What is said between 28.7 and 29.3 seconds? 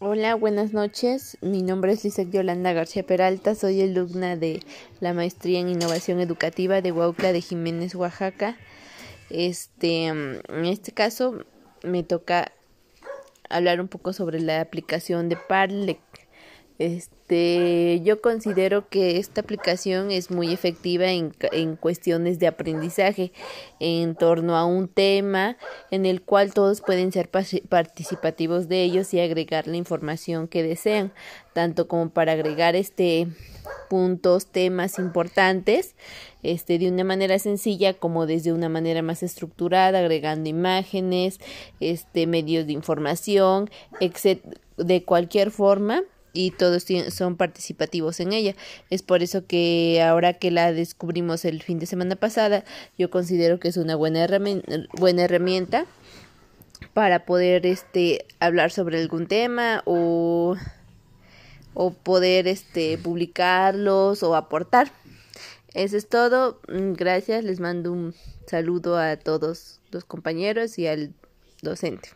ellos y